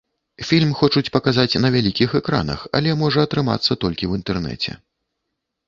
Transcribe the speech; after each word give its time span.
Фільм 0.51 0.69
хочуць 0.79 1.11
паказаць 1.17 1.59
на 1.65 1.69
вялікіх 1.75 2.09
экранах, 2.21 2.65
але 2.81 2.97
можа 3.03 3.19
атрымацца 3.29 3.79
толькі 3.87 4.03
ў 4.11 4.25
інтэрнэце. 4.25 4.71